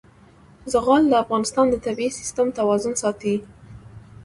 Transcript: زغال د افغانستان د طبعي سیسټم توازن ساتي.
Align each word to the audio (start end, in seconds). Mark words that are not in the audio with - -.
زغال 0.73 1.03
د 1.07 1.13
افغانستان 1.23 1.65
د 1.69 1.75
طبعي 1.85 2.09
سیسټم 2.19 2.47
توازن 2.59 2.93
ساتي. 3.01 3.35